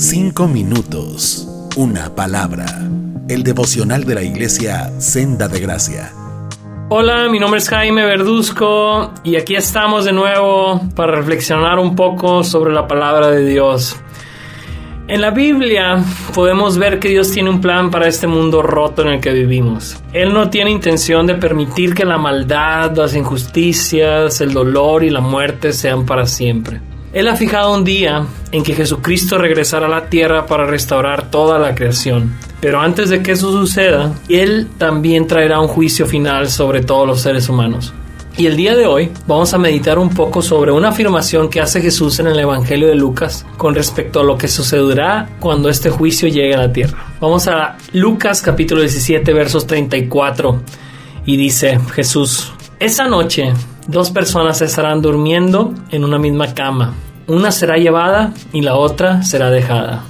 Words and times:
Cinco 0.00 0.48
minutos, 0.48 1.46
una 1.76 2.14
palabra. 2.14 2.64
El 3.28 3.42
devocional 3.42 4.04
de 4.04 4.14
la 4.14 4.22
iglesia 4.22 4.98
Senda 4.98 5.46
de 5.46 5.60
Gracia. 5.60 6.10
Hola, 6.88 7.28
mi 7.28 7.38
nombre 7.38 7.58
es 7.58 7.68
Jaime 7.68 8.06
Verduzco 8.06 9.12
y 9.24 9.36
aquí 9.36 9.56
estamos 9.56 10.06
de 10.06 10.14
nuevo 10.14 10.80
para 10.96 11.16
reflexionar 11.16 11.78
un 11.78 11.96
poco 11.96 12.42
sobre 12.44 12.72
la 12.72 12.88
palabra 12.88 13.30
de 13.30 13.44
Dios. 13.44 13.94
En 15.06 15.20
la 15.20 15.32
Biblia 15.32 16.02
podemos 16.34 16.78
ver 16.78 16.98
que 16.98 17.10
Dios 17.10 17.30
tiene 17.30 17.50
un 17.50 17.60
plan 17.60 17.90
para 17.90 18.08
este 18.08 18.26
mundo 18.26 18.62
roto 18.62 19.02
en 19.02 19.08
el 19.08 19.20
que 19.20 19.34
vivimos. 19.34 20.02
Él 20.14 20.32
no 20.32 20.48
tiene 20.48 20.70
intención 20.70 21.26
de 21.26 21.34
permitir 21.34 21.92
que 21.92 22.06
la 22.06 22.16
maldad, 22.16 22.96
las 22.96 23.14
injusticias, 23.14 24.40
el 24.40 24.54
dolor 24.54 25.04
y 25.04 25.10
la 25.10 25.20
muerte 25.20 25.74
sean 25.74 26.06
para 26.06 26.24
siempre. 26.24 26.80
Él 27.12 27.26
ha 27.26 27.34
fijado 27.34 27.74
un 27.74 27.82
día 27.82 28.24
en 28.52 28.62
que 28.62 28.74
Jesucristo 28.74 29.36
regresará 29.36 29.86
a 29.86 29.90
la 29.90 30.08
tierra 30.08 30.46
para 30.46 30.64
restaurar 30.64 31.28
toda 31.28 31.58
la 31.58 31.74
creación. 31.74 32.36
Pero 32.60 32.80
antes 32.80 33.10
de 33.10 33.20
que 33.20 33.32
eso 33.32 33.50
suceda, 33.50 34.14
Él 34.28 34.68
también 34.78 35.26
traerá 35.26 35.58
un 35.58 35.66
juicio 35.66 36.06
final 36.06 36.48
sobre 36.50 36.82
todos 36.82 37.08
los 37.08 37.20
seres 37.20 37.48
humanos. 37.48 37.92
Y 38.36 38.46
el 38.46 38.56
día 38.56 38.76
de 38.76 38.86
hoy 38.86 39.10
vamos 39.26 39.52
a 39.52 39.58
meditar 39.58 39.98
un 39.98 40.10
poco 40.10 40.40
sobre 40.40 40.70
una 40.70 40.90
afirmación 40.90 41.50
que 41.50 41.60
hace 41.60 41.80
Jesús 41.80 42.20
en 42.20 42.28
el 42.28 42.38
Evangelio 42.38 42.86
de 42.86 42.94
Lucas 42.94 43.44
con 43.56 43.74
respecto 43.74 44.20
a 44.20 44.24
lo 44.24 44.38
que 44.38 44.46
sucederá 44.46 45.28
cuando 45.40 45.68
este 45.68 45.90
juicio 45.90 46.28
llegue 46.28 46.54
a 46.54 46.58
la 46.58 46.72
tierra. 46.72 46.96
Vamos 47.20 47.48
a 47.48 47.76
Lucas 47.92 48.40
capítulo 48.40 48.82
17 48.82 49.32
versos 49.32 49.66
34 49.66 50.62
y 51.26 51.36
dice 51.36 51.80
Jesús, 51.92 52.52
esa 52.78 53.08
noche 53.08 53.52
dos 53.88 54.10
personas 54.10 54.62
estarán 54.62 55.02
durmiendo 55.02 55.74
en 55.90 56.04
una 56.04 56.18
misma 56.18 56.54
cama. 56.54 56.94
Una 57.30 57.52
será 57.52 57.76
llevada 57.76 58.34
y 58.52 58.60
la 58.62 58.74
otra 58.74 59.22
será 59.22 59.50
dejada. 59.50 60.02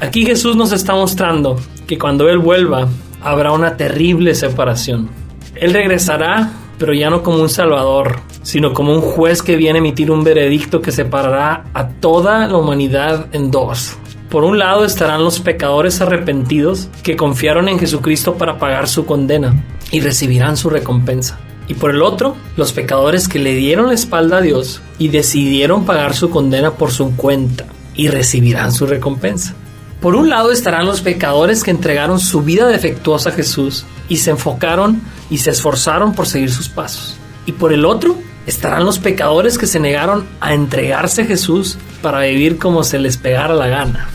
Aquí 0.00 0.26
Jesús 0.26 0.54
nos 0.54 0.70
está 0.72 0.92
mostrando 0.92 1.56
que 1.86 1.96
cuando 1.96 2.28
Él 2.28 2.36
vuelva 2.36 2.88
habrá 3.22 3.52
una 3.52 3.78
terrible 3.78 4.34
separación. 4.34 5.08
Él 5.54 5.72
regresará, 5.72 6.52
pero 6.76 6.92
ya 6.92 7.08
no 7.08 7.22
como 7.22 7.40
un 7.40 7.48
salvador, 7.48 8.20
sino 8.42 8.74
como 8.74 8.92
un 8.92 9.00
juez 9.00 9.42
que 9.42 9.56
viene 9.56 9.78
a 9.78 9.80
emitir 9.80 10.10
un 10.10 10.24
veredicto 10.24 10.82
que 10.82 10.92
separará 10.92 11.64
a 11.72 11.88
toda 11.88 12.46
la 12.46 12.58
humanidad 12.58 13.28
en 13.32 13.50
dos. 13.50 13.96
Por 14.28 14.44
un 14.44 14.58
lado 14.58 14.84
estarán 14.84 15.24
los 15.24 15.40
pecadores 15.40 16.02
arrepentidos 16.02 16.90
que 17.02 17.16
confiaron 17.16 17.70
en 17.70 17.78
Jesucristo 17.78 18.34
para 18.34 18.58
pagar 18.58 18.88
su 18.88 19.06
condena 19.06 19.64
y 19.90 20.00
recibirán 20.00 20.58
su 20.58 20.68
recompensa. 20.68 21.40
Y 21.68 21.74
por 21.74 21.90
el 21.90 22.02
otro, 22.02 22.36
los 22.56 22.72
pecadores 22.72 23.28
que 23.28 23.38
le 23.38 23.54
dieron 23.54 23.88
la 23.88 23.94
espalda 23.94 24.38
a 24.38 24.40
Dios 24.40 24.80
y 24.98 25.08
decidieron 25.08 25.84
pagar 25.84 26.14
su 26.14 26.30
condena 26.30 26.72
por 26.72 26.90
su 26.90 27.14
cuenta 27.14 27.66
y 27.94 28.08
recibirán 28.08 28.72
su 28.72 28.86
recompensa. 28.86 29.54
Por 30.00 30.14
un 30.14 30.30
lado 30.30 30.50
estarán 30.50 30.86
los 30.86 31.00
pecadores 31.00 31.62
que 31.62 31.70
entregaron 31.70 32.20
su 32.20 32.42
vida 32.42 32.68
defectuosa 32.68 33.30
a 33.30 33.32
Jesús 33.32 33.84
y 34.08 34.18
se 34.18 34.30
enfocaron 34.30 35.02
y 35.28 35.38
se 35.38 35.50
esforzaron 35.50 36.14
por 36.14 36.26
seguir 36.26 36.50
sus 36.50 36.68
pasos. 36.68 37.16
Y 37.46 37.52
por 37.52 37.72
el 37.72 37.84
otro 37.84 38.16
estarán 38.46 38.84
los 38.84 38.98
pecadores 38.98 39.58
que 39.58 39.66
se 39.66 39.80
negaron 39.80 40.26
a 40.40 40.54
entregarse 40.54 41.22
a 41.22 41.26
Jesús 41.26 41.76
para 42.00 42.20
vivir 42.20 42.58
como 42.58 42.84
se 42.84 42.98
les 42.98 43.18
pegara 43.18 43.54
la 43.54 43.66
gana. 43.66 44.08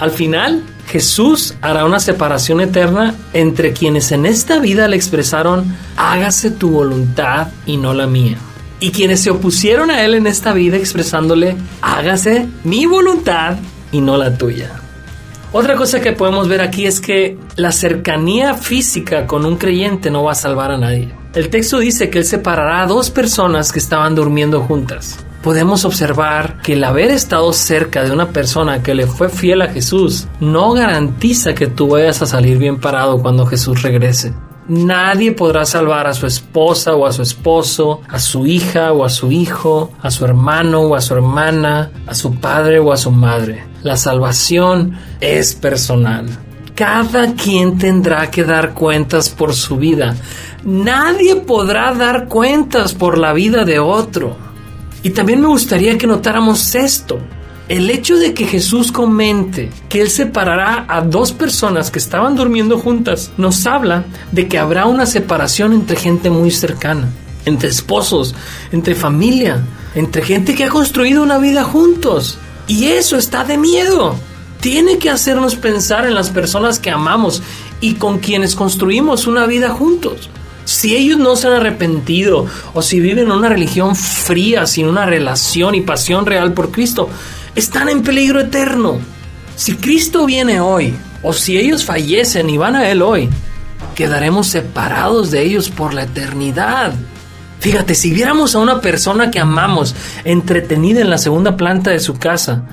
Al 0.00 0.10
final, 0.10 0.62
Jesús 0.86 1.54
hará 1.60 1.84
una 1.84 2.00
separación 2.00 2.62
eterna 2.62 3.14
entre 3.34 3.74
quienes 3.74 4.12
en 4.12 4.24
esta 4.24 4.58
vida 4.58 4.88
le 4.88 4.96
expresaron, 4.96 5.76
hágase 5.98 6.50
tu 6.50 6.70
voluntad 6.70 7.48
y 7.66 7.76
no 7.76 7.92
la 7.92 8.06
mía. 8.06 8.38
Y 8.80 8.92
quienes 8.92 9.20
se 9.20 9.30
opusieron 9.30 9.90
a 9.90 10.02
Él 10.02 10.14
en 10.14 10.26
esta 10.26 10.54
vida 10.54 10.78
expresándole, 10.78 11.54
hágase 11.82 12.48
mi 12.64 12.86
voluntad 12.86 13.58
y 13.92 14.00
no 14.00 14.16
la 14.16 14.38
tuya. 14.38 14.70
Otra 15.52 15.76
cosa 15.76 16.00
que 16.00 16.12
podemos 16.12 16.48
ver 16.48 16.62
aquí 16.62 16.86
es 16.86 17.02
que 17.02 17.36
la 17.56 17.70
cercanía 17.70 18.54
física 18.54 19.26
con 19.26 19.44
un 19.44 19.58
creyente 19.58 20.10
no 20.10 20.24
va 20.24 20.32
a 20.32 20.34
salvar 20.34 20.70
a 20.70 20.78
nadie. 20.78 21.12
El 21.34 21.50
texto 21.50 21.78
dice 21.78 22.08
que 22.08 22.20
Él 22.20 22.24
separará 22.24 22.82
a 22.82 22.86
dos 22.86 23.10
personas 23.10 23.70
que 23.70 23.80
estaban 23.80 24.14
durmiendo 24.14 24.62
juntas 24.62 25.18
podemos 25.42 25.84
observar 25.84 26.60
que 26.62 26.74
el 26.74 26.84
haber 26.84 27.10
estado 27.10 27.52
cerca 27.52 28.04
de 28.04 28.12
una 28.12 28.28
persona 28.28 28.82
que 28.82 28.94
le 28.94 29.06
fue 29.06 29.28
fiel 29.28 29.62
a 29.62 29.68
Jesús 29.68 30.26
no 30.40 30.72
garantiza 30.72 31.54
que 31.54 31.66
tú 31.66 31.88
vayas 31.88 32.22
a 32.22 32.26
salir 32.26 32.58
bien 32.58 32.78
parado 32.78 33.20
cuando 33.20 33.46
Jesús 33.46 33.82
regrese. 33.82 34.34
Nadie 34.68 35.32
podrá 35.32 35.64
salvar 35.64 36.06
a 36.06 36.14
su 36.14 36.26
esposa 36.26 36.94
o 36.94 37.04
a 37.04 37.12
su 37.12 37.22
esposo, 37.22 38.02
a 38.08 38.20
su 38.20 38.46
hija 38.46 38.92
o 38.92 39.04
a 39.04 39.08
su 39.08 39.32
hijo, 39.32 39.90
a 40.00 40.12
su 40.12 40.24
hermano 40.24 40.82
o 40.82 40.94
a 40.94 41.00
su 41.00 41.14
hermana, 41.14 41.90
a 42.06 42.14
su 42.14 42.36
padre 42.36 42.78
o 42.78 42.92
a 42.92 42.96
su 42.96 43.10
madre. 43.10 43.64
La 43.82 43.96
salvación 43.96 44.96
es 45.20 45.54
personal. 45.54 46.26
Cada 46.76 47.34
quien 47.34 47.78
tendrá 47.78 48.30
que 48.30 48.44
dar 48.44 48.72
cuentas 48.74 49.28
por 49.28 49.54
su 49.54 49.76
vida. 49.76 50.14
Nadie 50.62 51.36
podrá 51.36 51.92
dar 51.94 52.28
cuentas 52.28 52.94
por 52.94 53.18
la 53.18 53.32
vida 53.32 53.64
de 53.64 53.80
otro. 53.80 54.36
Y 55.02 55.10
también 55.10 55.40
me 55.40 55.48
gustaría 55.48 55.96
que 55.96 56.06
notáramos 56.06 56.74
esto. 56.74 57.18
El 57.68 57.88
hecho 57.88 58.16
de 58.16 58.34
que 58.34 58.46
Jesús 58.46 58.90
comente 58.90 59.70
que 59.88 60.00
Él 60.02 60.10
separará 60.10 60.86
a 60.88 61.02
dos 61.02 61.30
personas 61.32 61.90
que 61.90 62.00
estaban 62.00 62.34
durmiendo 62.34 62.78
juntas 62.78 63.30
nos 63.36 63.64
habla 63.64 64.04
de 64.32 64.48
que 64.48 64.58
habrá 64.58 64.86
una 64.86 65.06
separación 65.06 65.72
entre 65.72 65.96
gente 65.96 66.30
muy 66.30 66.50
cercana, 66.50 67.08
entre 67.44 67.68
esposos, 67.68 68.34
entre 68.72 68.96
familia, 68.96 69.64
entre 69.94 70.22
gente 70.22 70.56
que 70.56 70.64
ha 70.64 70.68
construido 70.68 71.22
una 71.22 71.38
vida 71.38 71.62
juntos. 71.62 72.38
Y 72.66 72.86
eso 72.86 73.16
está 73.16 73.44
de 73.44 73.56
miedo. 73.56 74.16
Tiene 74.60 74.98
que 74.98 75.08
hacernos 75.08 75.54
pensar 75.54 76.06
en 76.06 76.14
las 76.14 76.30
personas 76.30 76.80
que 76.80 76.90
amamos 76.90 77.40
y 77.80 77.94
con 77.94 78.18
quienes 78.18 78.56
construimos 78.56 79.28
una 79.28 79.46
vida 79.46 79.70
juntos. 79.70 80.28
Si 80.80 80.96
ellos 80.96 81.18
no 81.18 81.36
se 81.36 81.46
han 81.46 81.52
arrepentido 81.52 82.46
o 82.72 82.80
si 82.80 83.00
viven 83.00 83.30
una 83.30 83.50
religión 83.50 83.94
fría, 83.94 84.64
sin 84.64 84.86
una 84.86 85.04
relación 85.04 85.74
y 85.74 85.82
pasión 85.82 86.24
real 86.24 86.54
por 86.54 86.70
Cristo, 86.70 87.10
están 87.54 87.90
en 87.90 88.02
peligro 88.02 88.40
eterno. 88.40 88.98
Si 89.56 89.76
Cristo 89.76 90.24
viene 90.24 90.58
hoy 90.58 90.94
o 91.22 91.34
si 91.34 91.58
ellos 91.58 91.84
fallecen 91.84 92.48
y 92.48 92.56
van 92.56 92.76
a 92.76 92.88
Él 92.88 93.02
hoy, 93.02 93.28
quedaremos 93.94 94.46
separados 94.46 95.30
de 95.30 95.42
ellos 95.42 95.68
por 95.68 95.92
la 95.92 96.04
eternidad. 96.04 96.94
Fíjate, 97.58 97.94
si 97.94 98.10
viéramos 98.10 98.54
a 98.54 98.60
una 98.60 98.80
persona 98.80 99.30
que 99.30 99.38
amamos 99.38 99.94
entretenida 100.24 101.02
en 101.02 101.10
la 101.10 101.18
segunda 101.18 101.58
planta 101.58 101.90
de 101.90 102.00
su 102.00 102.14
casa, 102.14 102.64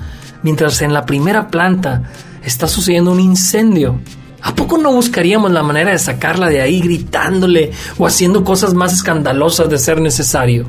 mientras 0.42 0.80
en 0.80 0.94
la 0.94 1.04
primera 1.04 1.48
planta 1.48 2.04
está 2.42 2.68
sucediendo 2.68 3.12
un 3.12 3.20
incendio, 3.20 4.00
¿A 4.40 4.54
poco 4.54 4.78
no 4.78 4.92
buscaríamos 4.92 5.50
la 5.50 5.62
manera 5.62 5.90
de 5.90 5.98
sacarla 5.98 6.48
de 6.48 6.60
ahí 6.60 6.80
gritándole 6.80 7.72
o 7.98 8.06
haciendo 8.06 8.44
cosas 8.44 8.72
más 8.72 8.92
escandalosas 8.92 9.68
de 9.68 9.78
ser 9.78 10.00
necesario? 10.00 10.66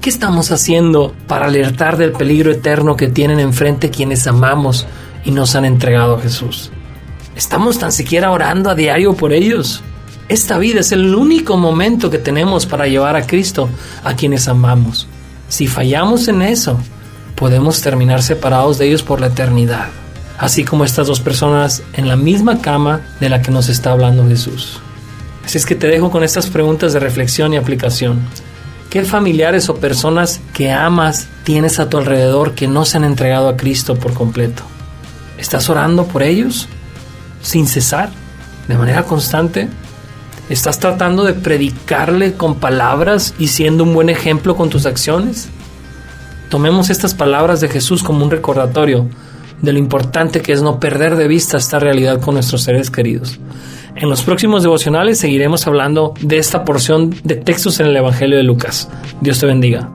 ¿Qué 0.00 0.08
estamos 0.08 0.50
haciendo 0.50 1.14
para 1.26 1.46
alertar 1.46 1.96
del 1.96 2.12
peligro 2.12 2.50
eterno 2.50 2.96
que 2.96 3.08
tienen 3.08 3.38
enfrente 3.38 3.90
quienes 3.90 4.26
amamos 4.26 4.86
y 5.24 5.30
nos 5.30 5.54
han 5.54 5.64
entregado 5.66 6.16
a 6.16 6.20
Jesús? 6.20 6.72
¿Estamos 7.36 7.78
tan 7.78 7.92
siquiera 7.92 8.30
orando 8.30 8.70
a 8.70 8.74
diario 8.74 9.12
por 9.14 9.32
ellos? 9.32 9.82
Esta 10.28 10.56
vida 10.58 10.80
es 10.80 10.92
el 10.92 11.14
único 11.14 11.58
momento 11.58 12.10
que 12.10 12.18
tenemos 12.18 12.64
para 12.64 12.86
llevar 12.86 13.16
a 13.16 13.26
Cristo 13.26 13.68
a 14.02 14.14
quienes 14.14 14.48
amamos. 14.48 15.06
Si 15.48 15.66
fallamos 15.66 16.28
en 16.28 16.40
eso, 16.40 16.78
podemos 17.36 17.82
terminar 17.82 18.22
separados 18.22 18.78
de 18.78 18.88
ellos 18.88 19.02
por 19.02 19.20
la 19.20 19.26
eternidad 19.26 19.88
así 20.42 20.64
como 20.64 20.84
estas 20.84 21.06
dos 21.06 21.20
personas 21.20 21.84
en 21.92 22.08
la 22.08 22.16
misma 22.16 22.60
cama 22.60 23.00
de 23.20 23.28
la 23.28 23.42
que 23.42 23.52
nos 23.52 23.68
está 23.68 23.92
hablando 23.92 24.26
Jesús. 24.26 24.80
Así 25.44 25.56
es 25.56 25.64
que 25.64 25.76
te 25.76 25.86
dejo 25.86 26.10
con 26.10 26.24
estas 26.24 26.48
preguntas 26.48 26.92
de 26.92 26.98
reflexión 26.98 27.54
y 27.54 27.56
aplicación. 27.56 28.18
¿Qué 28.90 29.04
familiares 29.04 29.68
o 29.68 29.76
personas 29.76 30.40
que 30.52 30.72
amas 30.72 31.28
tienes 31.44 31.78
a 31.78 31.88
tu 31.88 31.96
alrededor 31.96 32.56
que 32.56 32.66
no 32.66 32.84
se 32.84 32.96
han 32.96 33.04
entregado 33.04 33.48
a 33.48 33.56
Cristo 33.56 33.94
por 33.94 34.14
completo? 34.14 34.64
¿Estás 35.38 35.70
orando 35.70 36.06
por 36.06 36.24
ellos 36.24 36.66
sin 37.40 37.68
cesar, 37.68 38.10
de 38.66 38.76
manera 38.76 39.04
constante? 39.04 39.68
¿Estás 40.48 40.80
tratando 40.80 41.22
de 41.22 41.34
predicarle 41.34 42.32
con 42.32 42.56
palabras 42.56 43.32
y 43.38 43.46
siendo 43.46 43.84
un 43.84 43.94
buen 43.94 44.08
ejemplo 44.08 44.56
con 44.56 44.70
tus 44.70 44.86
acciones? 44.86 45.46
Tomemos 46.48 46.90
estas 46.90 47.14
palabras 47.14 47.60
de 47.60 47.68
Jesús 47.68 48.02
como 48.02 48.24
un 48.24 48.30
recordatorio 48.32 49.08
de 49.62 49.72
lo 49.72 49.78
importante 49.78 50.42
que 50.42 50.52
es 50.52 50.62
no 50.62 50.78
perder 50.78 51.16
de 51.16 51.28
vista 51.28 51.56
esta 51.56 51.78
realidad 51.78 52.20
con 52.20 52.34
nuestros 52.34 52.62
seres 52.62 52.90
queridos. 52.90 53.40
En 53.94 54.08
los 54.08 54.22
próximos 54.22 54.62
devocionales 54.62 55.18
seguiremos 55.18 55.66
hablando 55.66 56.14
de 56.20 56.38
esta 56.38 56.64
porción 56.64 57.14
de 57.24 57.36
textos 57.36 57.80
en 57.80 57.86
el 57.86 57.96
Evangelio 57.96 58.36
de 58.36 58.42
Lucas. 58.42 58.88
Dios 59.20 59.38
te 59.38 59.46
bendiga. 59.46 59.90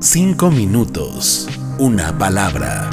Cinco 0.00 0.50
minutos, 0.50 1.48
una 1.78 2.16
palabra. 2.16 2.88